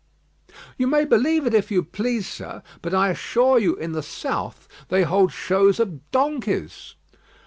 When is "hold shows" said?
5.03-5.79